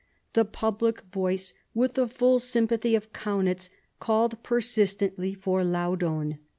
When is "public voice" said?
0.45-1.53